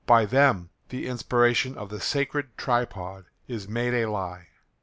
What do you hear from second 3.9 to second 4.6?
a lie."